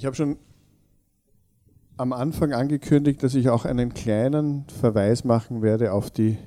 Ich 0.00 0.06
habe 0.06 0.16
schon 0.16 0.38
am 1.98 2.14
Anfang 2.14 2.54
angekündigt, 2.54 3.22
dass 3.22 3.34
ich 3.34 3.50
auch 3.50 3.66
einen 3.66 3.92
kleinen 3.92 4.64
Verweis 4.80 5.24
machen 5.24 5.60
werde 5.60 5.92
auf 5.92 6.10
die 6.10 6.38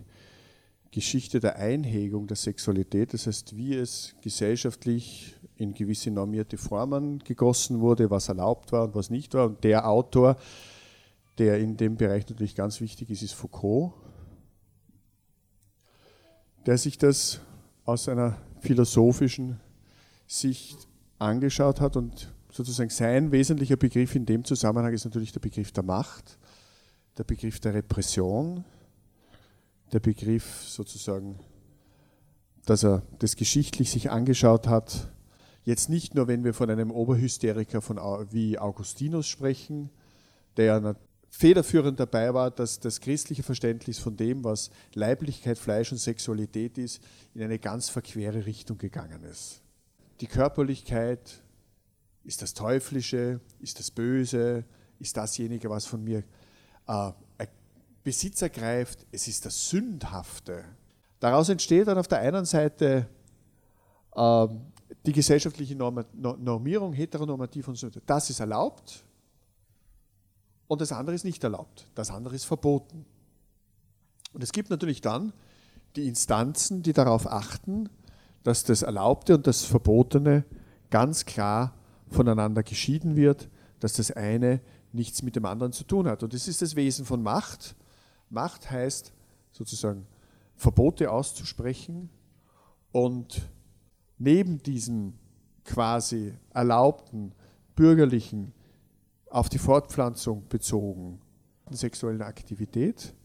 Geschichte 0.90 1.40
der 1.40 1.58
Einhegung 1.58 2.26
der 2.26 2.36
Sexualität, 2.36 3.14
das 3.14 3.28
heißt, 3.28 3.56
wie 3.56 3.76
es 3.76 4.16
gesellschaftlich 4.24 5.36
in 5.56 5.76
gewisse 5.76 6.10
normierte 6.10 6.58
Formen 6.58 7.20
gegossen 7.20 7.80
wurde, 7.80 8.10
was 8.10 8.28
erlaubt 8.28 8.72
war 8.72 8.86
und 8.86 8.96
was 8.96 9.12
nicht 9.12 9.36
war. 9.36 9.46
Und 9.46 9.64
der 9.64 9.88
Autor, 9.88 10.36
der 11.38 11.60
in 11.60 11.78
dem 11.78 11.96
Bereich 11.96 12.28
natürlich 12.28 12.56
ganz 12.56 12.82
wichtig 12.82 13.12
ist, 13.12 13.22
ist 13.22 13.34
Foucault, 13.34 13.94
der 16.66 16.80
sich 16.80 16.98
das 16.98 17.40
aus 17.86 18.10
einer 18.10 18.36
philosophischen 18.62 19.60
Sicht 20.26 20.88
angeschaut 21.20 21.82
hat 21.82 21.96
und 21.96 22.34
sozusagen 22.54 22.92
sein 22.92 23.32
wesentlicher 23.32 23.78
Begriff 23.78 24.16
in 24.16 24.26
dem 24.26 24.46
Zusammenhang 24.46 24.94
ist 24.94 25.06
natürlich 25.06 25.32
der 25.32 25.40
Begriff 25.40 25.72
der 25.72 25.84
Macht, 25.84 26.38
der 27.18 27.24
Begriff 27.24 27.60
der 27.60 27.74
Repression, 27.74 28.64
der 29.92 30.00
Begriff 30.00 30.64
sozusagen, 30.64 31.40
dass 32.66 32.84
er 32.84 33.02
das 33.20 33.36
geschichtlich 33.36 33.90
sich 33.90 34.12
angeschaut 34.12 34.68
hat, 34.68 35.12
jetzt 35.64 35.90
nicht 35.90 36.14
nur, 36.14 36.28
wenn 36.28 36.44
wir 36.44 36.54
von 36.54 36.70
einem 36.70 36.92
Oberhysteriker 36.92 37.82
von, 37.82 37.98
wie 38.32 38.60
Augustinus 38.60 39.28
sprechen, 39.28 39.90
der 40.56 40.96
federführend 41.30 42.00
dabei 42.00 42.36
war, 42.36 42.52
dass 42.52 42.80
das 42.80 43.02
christliche 43.02 43.42
Verständnis 43.42 43.98
von 43.98 44.16
dem, 44.16 44.44
was 44.44 44.70
Leiblichkeit, 44.94 45.58
Fleisch 45.58 45.92
und 45.92 45.98
Sexualität 45.98 46.78
ist, 46.78 47.02
in 47.34 47.42
eine 47.42 47.58
ganz 47.58 47.90
verquere 47.90 48.46
Richtung 48.46 48.78
gegangen 48.78 49.24
ist. 49.24 49.62
Die 50.22 50.28
Körperlichkeit, 50.28 51.42
ist 52.24 52.42
das 52.42 52.54
Teuflische? 52.54 53.40
Ist 53.60 53.80
das 53.80 53.92
Böse? 53.92 54.64
Ist 55.00 55.18
dasjenige, 55.18 55.70
was 55.70 55.86
von 55.86 56.04
mir 56.04 56.24
äh, 56.88 57.12
Besitz 58.04 58.42
ergreift? 58.42 59.06
Es 59.12 59.28
ist 59.28 59.46
das 59.46 59.70
Sündhafte. 59.70 60.64
Daraus 61.20 61.50
entsteht 61.50 61.88
dann 61.88 61.98
auf 61.98 62.08
der 62.08 62.20
einen 62.20 62.46
Seite 62.46 63.08
äh, 64.16 64.48
die 65.06 65.14
gesellschaftliche 65.14 65.76
Normierung, 65.76 66.94
heteronormativ 66.94 67.68
und 67.68 67.76
so. 67.76 67.90
Das 68.06 68.30
ist 68.30 68.40
erlaubt 68.40 69.04
und 70.68 70.82
das 70.82 70.92
andere 70.92 71.16
ist 71.16 71.26
nicht 71.26 71.44
erlaubt. 71.44 71.88
Das 71.96 72.10
andere 72.10 72.36
ist 72.36 72.46
verboten. 72.46 73.06
Und 74.34 74.44
es 74.44 74.52
gibt 74.52 74.70
natürlich 74.70 75.02
dann 75.02 75.34
die 75.96 76.08
Instanzen, 76.08 76.84
die 76.84 76.94
darauf 76.94 77.28
achten, 77.28 77.90
dass 78.44 78.64
das 78.64 78.82
Erlaubte 78.82 79.36
und 79.36 79.48
das 79.48 79.64
Verbotene 79.64 80.44
ganz 80.90 81.26
klar 81.26 81.74
voneinander 82.14 82.64
geschieden 82.64 83.16
wird, 83.16 83.50
dass 83.80 83.94
das 83.94 84.12
eine 84.12 84.62
nichts 84.92 85.24
mit 85.24 85.36
dem 85.36 85.46
anderen 85.46 85.74
zu 85.74 85.84
tun 85.84 86.08
hat. 86.08 86.24
Und 86.24 86.34
das 86.34 86.48
ist 86.48 86.62
das 86.62 86.76
Wesen 86.76 87.06
von 87.06 87.22
Macht. 87.22 87.76
Macht 88.30 88.70
heißt 88.72 89.14
sozusagen 89.52 90.08
Verbote 90.56 91.12
auszusprechen 91.12 92.10
und 92.92 93.50
neben 94.18 94.62
diesen 94.62 95.20
quasi 95.66 96.34
erlaubten 96.52 97.34
bürgerlichen, 97.76 98.54
auf 99.30 99.50
die 99.50 99.58
Fortpflanzung 99.58 100.48
bezogen 100.48 101.20
sexuellen 101.72 102.22
Aktivität 102.22 103.16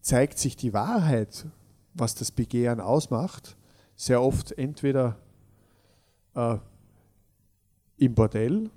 zeigt 0.00 0.38
sich 0.38 0.56
die 0.56 0.72
Wahrheit, 0.72 1.46
was 1.92 2.14
das 2.14 2.30
Begehren 2.30 2.80
ausmacht, 2.80 3.56
sehr 3.96 4.22
oft 4.22 4.52
entweder 4.52 5.18
äh, 6.34 6.56
im 8.00 8.14
Bordell 8.14 8.70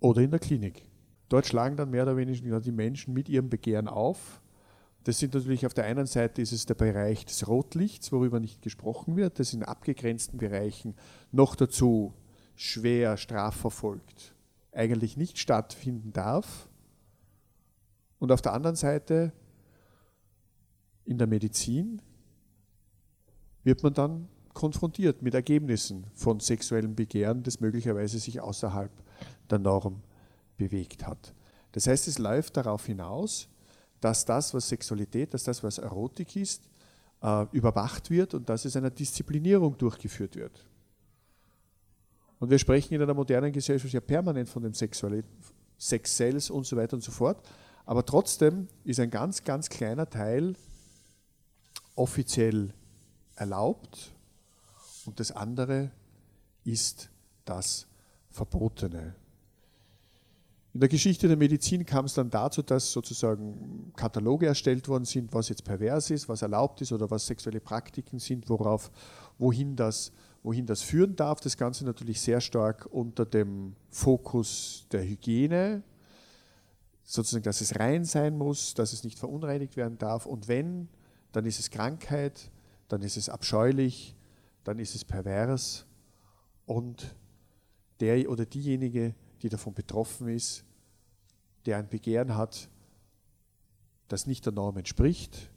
oder 0.00 0.22
in 0.22 0.30
der 0.30 0.40
Klinik. 0.40 0.82
Dort 1.28 1.46
schlagen 1.46 1.76
dann 1.76 1.90
mehr 1.90 2.04
oder 2.04 2.16
weniger 2.16 2.60
die 2.60 2.72
Menschen 2.72 3.12
mit 3.12 3.28
ihrem 3.28 3.50
Begehren 3.50 3.88
auf. 3.88 4.40
Das 5.04 5.18
sind 5.18 5.34
natürlich 5.34 5.66
auf 5.66 5.74
der 5.74 5.84
einen 5.84 6.06
Seite 6.06 6.40
ist 6.40 6.52
es 6.52 6.64
der 6.64 6.74
Bereich 6.74 7.26
des 7.26 7.48
Rotlichts, 7.48 8.12
worüber 8.12 8.38
nicht 8.38 8.62
gesprochen 8.62 9.16
wird, 9.16 9.40
das 9.40 9.52
in 9.52 9.64
abgegrenzten 9.64 10.38
Bereichen 10.38 10.94
noch 11.32 11.56
dazu 11.56 12.14
schwer 12.54 13.16
strafverfolgt 13.16 14.34
eigentlich 14.72 15.16
nicht 15.16 15.38
stattfinden 15.38 16.12
darf. 16.12 16.68
Und 18.18 18.32
auf 18.32 18.40
der 18.40 18.54
anderen 18.54 18.76
Seite 18.76 19.32
in 21.04 21.18
der 21.18 21.26
Medizin 21.26 22.00
wird 23.64 23.82
man 23.82 23.94
dann 23.94 24.28
konfrontiert 24.54 25.22
mit 25.22 25.34
Ergebnissen 25.34 26.06
von 26.14 26.40
sexuellem 26.40 26.94
Begehren, 26.94 27.42
das 27.42 27.60
möglicherweise 27.60 28.18
sich 28.18 28.40
außerhalb 28.40 28.90
der 29.50 29.58
Norm 29.58 30.02
bewegt 30.56 31.06
hat. 31.06 31.34
Das 31.72 31.86
heißt, 31.86 32.08
es 32.08 32.18
läuft 32.18 32.56
darauf 32.56 32.86
hinaus, 32.86 33.48
dass 34.00 34.24
das, 34.24 34.52
was 34.52 34.68
Sexualität, 34.68 35.32
dass 35.32 35.44
das, 35.44 35.62
was 35.62 35.78
Erotik 35.78 36.36
ist, 36.36 36.68
äh, 37.22 37.46
überwacht 37.52 38.10
wird 38.10 38.34
und 38.34 38.48
dass 38.48 38.64
es 38.64 38.76
einer 38.76 38.90
Disziplinierung 38.90 39.78
durchgeführt 39.78 40.36
wird. 40.36 40.64
Und 42.38 42.50
wir 42.50 42.58
sprechen 42.58 42.94
in 42.94 43.02
einer 43.02 43.14
modernen 43.14 43.52
Gesellschaft 43.52 43.94
ja 43.94 44.00
permanent 44.00 44.48
von 44.48 44.64
dem 44.64 44.74
Sex 44.74 46.16
Sales 46.16 46.50
und 46.50 46.66
so 46.66 46.76
weiter 46.76 46.94
und 46.94 47.02
so 47.02 47.12
fort. 47.12 47.40
Aber 47.86 48.04
trotzdem 48.04 48.66
ist 48.84 49.00
ein 49.00 49.10
ganz, 49.10 49.44
ganz 49.44 49.68
kleiner 49.68 50.10
Teil 50.10 50.54
offiziell 51.94 52.74
erlaubt 53.36 54.12
und 55.06 55.20
das 55.20 55.30
andere 55.32 55.90
ist 56.64 57.10
das 57.44 57.86
Verbotene. 58.30 59.14
In 60.74 60.80
der 60.80 60.88
Geschichte 60.88 61.28
der 61.28 61.36
Medizin 61.36 61.84
kam 61.84 62.06
es 62.06 62.14
dann 62.14 62.30
dazu, 62.30 62.62
dass 62.62 62.92
sozusagen 62.92 63.92
Kataloge 63.94 64.46
erstellt 64.46 64.88
worden 64.88 65.04
sind, 65.04 65.34
was 65.34 65.50
jetzt 65.50 65.64
pervers 65.64 66.08
ist, 66.08 66.30
was 66.30 66.40
erlaubt 66.40 66.80
ist 66.80 66.92
oder 66.92 67.10
was 67.10 67.26
sexuelle 67.26 67.60
Praktiken 67.60 68.18
sind, 68.18 68.48
worauf, 68.48 68.90
wohin 69.38 69.76
das, 69.76 70.12
wohin 70.42 70.64
das 70.64 70.80
führen 70.80 71.14
darf. 71.14 71.40
Das 71.40 71.58
Ganze 71.58 71.84
natürlich 71.84 72.22
sehr 72.22 72.40
stark 72.40 72.86
unter 72.90 73.26
dem 73.26 73.76
Fokus 73.90 74.86
der 74.90 75.06
Hygiene, 75.06 75.82
sozusagen, 77.04 77.44
dass 77.44 77.60
es 77.60 77.78
rein 77.78 78.06
sein 78.06 78.38
muss, 78.38 78.72
dass 78.72 78.94
es 78.94 79.04
nicht 79.04 79.18
verunreinigt 79.18 79.76
werden 79.76 79.98
darf. 79.98 80.24
Und 80.24 80.48
wenn, 80.48 80.88
dann 81.32 81.44
ist 81.44 81.60
es 81.60 81.70
Krankheit, 81.70 82.50
dann 82.88 83.02
ist 83.02 83.18
es 83.18 83.28
abscheulich, 83.28 84.16
dann 84.64 84.78
ist 84.78 84.94
es 84.94 85.04
pervers 85.04 85.86
und 86.66 87.14
der 88.00 88.28
oder 88.30 88.46
diejenige, 88.46 89.14
die 89.42 89.48
davon 89.48 89.74
betroffen 89.74 90.28
ist, 90.28 90.64
der 91.66 91.78
ein 91.78 91.88
Begehren 91.88 92.36
hat, 92.36 92.68
das 94.08 94.26
nicht 94.26 94.44
der 94.44 94.52
Norm 94.52 94.76
entspricht, 94.76 95.50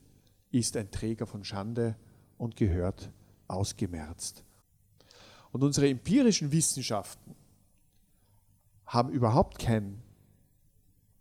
ist 0.51 0.77
ein 0.77 0.91
Träger 0.91 1.27
von 1.27 1.43
Schande 1.43 1.95
und 2.38 2.55
gehört 2.55 3.11
ausgemerzt. 3.47 4.43
Und 5.51 5.63
unsere 5.63 5.89
empirischen 5.89 6.51
Wissenschaften 6.51 7.35
haben 8.85 9.09
überhaupt 9.09 9.59
kein 9.59 10.01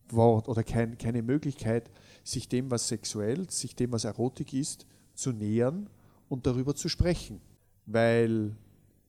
Wort 0.09 0.49
oder 0.49 0.63
kein, 0.63 0.99
keine 0.99 1.23
Möglichkeit, 1.23 1.91
sich 2.23 2.49
dem, 2.49 2.71
was 2.71 2.89
sexuell, 2.89 3.49
sich 3.51 3.75
dem, 3.75 3.93
was 3.93 4.05
Erotik 4.05 4.53
ist, 4.53 4.87
zu 5.15 5.33
nähern 5.33 5.89
und 6.29 6.47
darüber 6.47 6.75
zu 6.75 6.89
sprechen 6.89 7.41
weil 7.87 8.57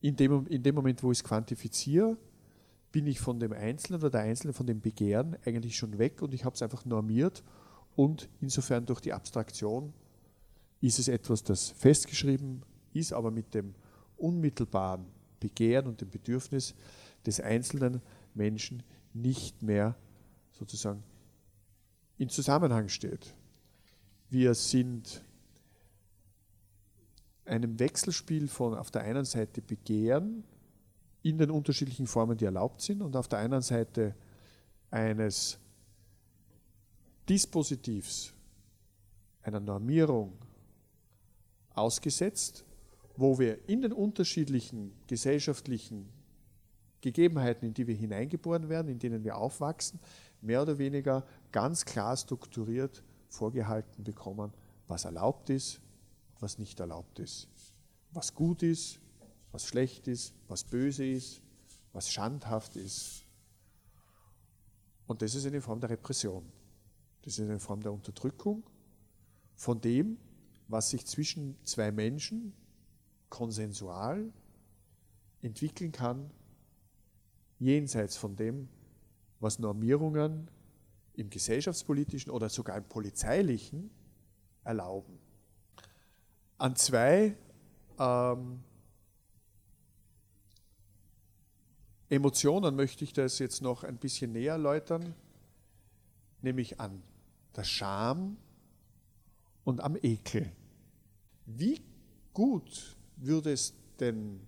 in 0.01 0.15
dem, 0.15 0.47
in 0.47 0.63
dem 0.63 0.75
Moment, 0.75 1.01
wo 1.03 1.11
ich 1.11 1.19
es 1.19 1.23
quantifiziere, 1.23 2.17
bin 2.91 3.07
ich 3.07 3.19
von 3.19 3.39
dem 3.39 3.51
Einzelnen 3.51 3.99
oder 3.99 4.09
der 4.09 4.21
Einzelnen 4.21 4.53
von 4.53 4.67
dem 4.67 4.79
Begehren 4.79 5.35
eigentlich 5.45 5.75
schon 5.75 5.97
weg 5.97 6.21
und 6.21 6.33
ich 6.33 6.45
habe 6.45 6.55
es 6.55 6.61
einfach 6.61 6.85
normiert 6.85 7.43
und 7.95 8.29
insofern 8.39 8.85
durch 8.85 9.01
die 9.01 9.13
Abstraktion 9.13 9.93
ist 10.81 10.99
es 10.99 11.07
etwas, 11.07 11.43
das 11.43 11.69
festgeschrieben 11.71 12.61
ist, 12.93 13.11
aber 13.11 13.31
mit 13.31 13.53
dem 13.53 13.73
unmittelbaren 14.17 15.05
Begehren 15.39 15.87
und 15.87 15.99
dem 16.01 16.09
Bedürfnis 16.09 16.75
des 17.25 17.41
einzelnen 17.41 18.01
Menschen 18.33 18.83
nicht 19.13 19.61
mehr 19.61 19.95
sozusagen 20.51 21.03
in 22.17 22.29
Zusammenhang 22.29 22.87
steht. 22.87 23.35
Wir 24.29 24.53
sind 24.53 25.24
einem 27.45 27.79
Wechselspiel 27.79 28.47
von 28.47 28.75
auf 28.75 28.91
der 28.91 29.03
einen 29.03 29.25
Seite 29.25 29.61
Begehren 29.61 30.43
in 31.21 31.37
den 31.37 31.51
unterschiedlichen 31.51 32.07
Formen, 32.07 32.37
die 32.37 32.45
erlaubt 32.45 32.81
sind, 32.81 33.01
und 33.01 33.15
auf 33.15 33.27
der 33.27 33.39
anderen 33.39 33.63
Seite 33.63 34.15
eines 34.91 35.57
Dispositivs, 37.27 38.33
einer 39.41 39.59
Normierung 39.59 40.33
ausgesetzt, 41.73 42.65
wo 43.17 43.37
wir 43.39 43.67
in 43.67 43.81
den 43.81 43.93
unterschiedlichen 43.93 44.93
gesellschaftlichen 45.07 46.09
Gegebenheiten, 47.01 47.67
in 47.67 47.73
die 47.73 47.87
wir 47.87 47.95
hineingeboren 47.95 48.69
werden, 48.69 48.89
in 48.89 48.99
denen 48.99 49.23
wir 49.23 49.37
aufwachsen, 49.37 49.99
mehr 50.41 50.61
oder 50.61 50.77
weniger 50.77 51.25
ganz 51.51 51.85
klar 51.85 52.17
strukturiert 52.17 53.03
vorgehalten 53.29 54.03
bekommen, 54.03 54.51
was 54.87 55.05
erlaubt 55.05 55.49
ist, 55.49 55.81
was 56.45 56.59
nicht 56.59 56.79
erlaubt 56.79 57.17
ist. 57.17 57.47
Was 58.11 58.35
gut 58.35 58.61
ist, 58.61 58.99
was 59.51 59.65
schlecht 59.65 60.07
ist, 60.07 60.35
was 60.47 60.63
böse 60.63 61.03
ist, 61.03 61.41
was 61.91 62.11
schandhaft 62.11 62.75
ist. 62.75 63.25
Und 65.07 65.23
das 65.23 65.33
ist 65.33 65.47
eine 65.47 65.59
Form 65.59 65.79
der 65.81 65.89
Repression. 65.89 66.45
Das 67.23 67.39
ist 67.39 67.49
eine 67.49 67.59
Form 67.59 67.81
der 67.81 67.91
Unterdrückung 67.91 68.63
von 69.55 69.81
dem, 69.81 70.19
was 70.67 70.91
sich 70.91 71.03
zwischen 71.07 71.57
zwei 71.63 71.91
Menschen 71.91 72.53
konsensual 73.29 74.31
entwickeln 75.41 75.91
kann, 75.91 76.29
jenseits 77.57 78.17
von 78.17 78.35
dem, 78.35 78.69
was 79.39 79.57
Normierungen 79.57 80.51
im 81.13 81.27
gesellschaftspolitischen 81.27 82.31
oder 82.31 82.49
sogar 82.49 82.77
im 82.77 82.83
polizeilichen 82.83 83.89
erlauben. 84.63 85.24
An 86.57 86.75
zwei 86.77 87.35
ähm, 87.99 88.63
Emotionen 92.09 92.75
möchte 92.75 93.03
ich 93.03 93.11
das 93.11 93.39
jetzt 93.39 93.61
noch 93.61 93.83
ein 93.83 93.97
bisschen 93.97 94.31
näher 94.31 94.53
erläutern, 94.53 95.13
nämlich 96.41 96.79
an 96.79 97.03
der 97.55 97.65
Scham 97.65 98.37
und 99.65 99.81
am 99.81 99.97
Ekel. 100.01 100.49
Wie 101.45 101.81
gut 102.33 102.95
würde 103.17 103.51
es 103.51 103.73
denn 103.99 104.39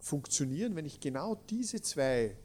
funktionieren, 0.00 0.74
wenn 0.74 0.86
ich 0.86 0.98
genau 0.98 1.36
diese 1.36 1.80
zwei 1.82 2.36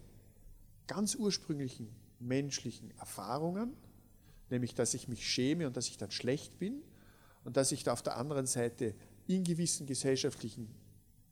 ganz 0.86 1.16
ursprünglichen 1.16 1.90
menschlichen 2.20 2.92
Erfahrungen, 3.00 3.76
nämlich 4.52 4.76
dass 4.76 4.94
ich 4.94 5.08
mich 5.08 5.28
schäme 5.28 5.66
und 5.66 5.78
dass 5.78 5.88
ich 5.88 5.98
dann 5.98 6.12
schlecht 6.12 6.60
bin 6.60 6.84
und 7.44 7.58
dass 7.58 7.72
ich 7.72 7.84
da 7.84 7.94
auf 7.94 8.02
der 8.02 8.18
anderen 8.18 8.46
Seite 8.48 8.96
in 9.28 9.44
gewissen 9.44 9.86
gesellschaftlichen 9.86 10.68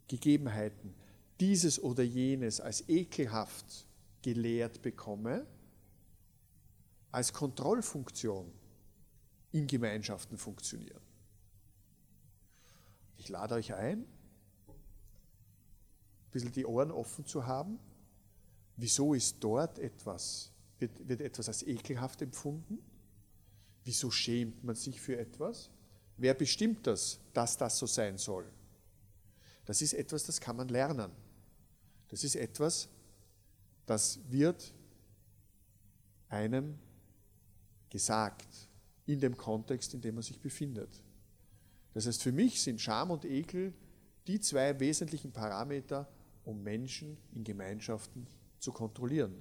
Gegebenheiten 0.08 0.94
dieses 1.40 1.82
oder 1.82 2.04
jenes 2.04 2.60
als 2.60 2.88
ekelhaft 2.90 3.86
gelehrt 4.22 4.82
bekomme, 4.82 5.46
als 7.12 7.34
Kontrollfunktion 7.34 8.52
in 9.52 9.68
Gemeinschaften 9.68 10.38
funktionieren. 10.38 11.02
Ich 13.18 13.30
lade 13.30 13.56
euch 13.56 13.74
ein, 13.74 14.00
ein 14.00 14.06
bisschen 16.32 16.52
die 16.52 16.66
Ohren 16.66 16.92
offen 16.92 17.26
zu 17.26 17.46
haben. 17.46 17.80
Wieso 18.78 19.14
ist 19.14 19.38
dort 19.44 19.80
etwas, 19.80 20.52
wird, 20.78 21.08
wird 21.08 21.22
etwas 21.22 21.48
als 21.48 21.64
ekelhaft 21.64 22.22
empfunden? 22.22 22.80
Wieso 23.84 24.12
schämt 24.12 24.64
man 24.64 24.76
sich 24.76 25.02
für 25.02 25.18
etwas? 25.18 25.70
Wer 26.20 26.34
bestimmt 26.34 26.86
das, 26.86 27.18
dass 27.34 27.56
das 27.56 27.78
so 27.78 27.86
sein 27.86 28.18
soll? 28.18 28.46
Das 29.66 29.82
ist 29.82 29.94
etwas, 29.94 30.26
das 30.26 30.42
kann 30.42 30.58
man 30.58 30.68
lernen. 30.68 31.12
Das 32.10 32.26
ist 32.26 32.36
etwas, 32.36 32.90
das 33.86 34.20
wird 34.28 34.74
einem 36.28 36.78
gesagt 37.90 38.68
in 39.06 39.22
dem 39.22 39.38
Kontext, 39.38 39.94
in 39.94 40.02
dem 40.02 40.16
man 40.16 40.24
sich 40.24 40.40
befindet. 40.42 40.90
Das 41.94 42.06
heißt, 42.06 42.22
für 42.22 42.34
mich 42.34 42.62
sind 42.62 42.82
Scham 42.82 43.12
und 43.12 43.24
Ekel 43.24 43.74
die 44.28 44.42
zwei 44.42 44.78
wesentlichen 44.78 45.32
Parameter, 45.32 46.08
um 46.44 46.62
Menschen 46.62 47.18
in 47.32 47.46
Gemeinschaften 47.46 48.28
zu 48.60 48.74
kontrollieren 48.74 49.36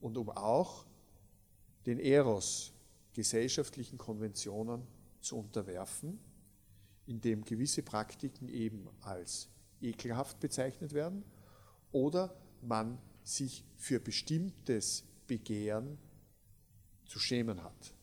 und 0.00 0.18
um 0.18 0.28
auch 0.28 0.84
den 1.86 1.98
Eros 1.98 2.74
gesellschaftlichen 3.14 3.96
Konventionen 3.96 4.86
zu 5.20 5.38
unterwerfen, 5.38 6.18
indem 7.06 7.44
gewisse 7.44 7.82
Praktiken 7.82 8.48
eben 8.48 8.88
als 9.00 9.48
ekelhaft 9.80 10.40
bezeichnet 10.40 10.92
werden 10.92 11.24
oder 11.92 12.36
man 12.62 12.98
sich 13.22 13.64
für 13.76 14.00
bestimmtes 14.00 15.04
Begehren 15.26 15.98
zu 17.06 17.18
schämen 17.18 17.62
hat. 17.62 17.94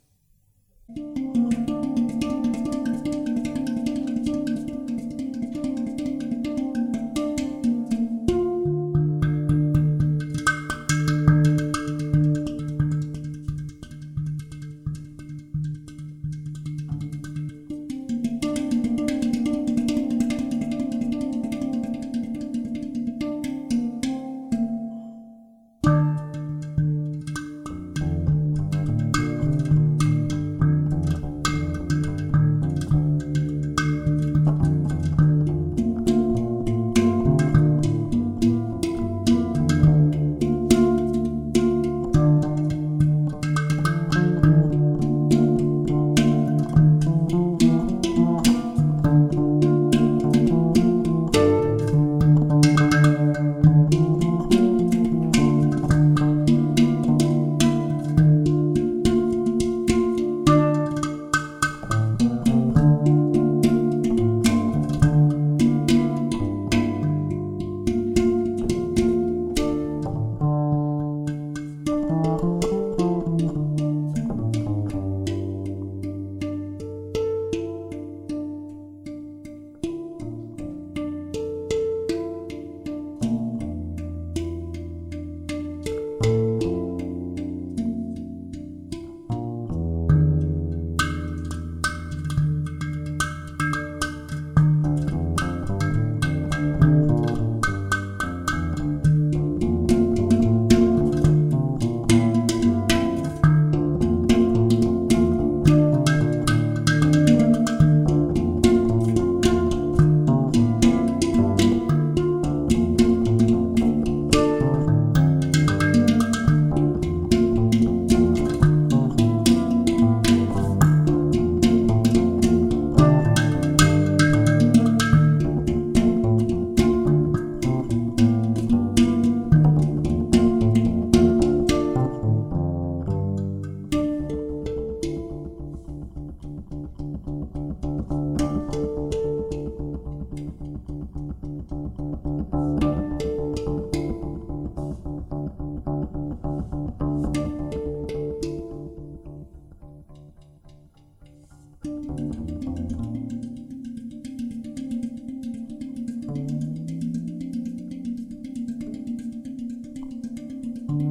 thank 160.88 161.02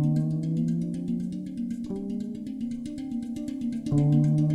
you 4.00 4.45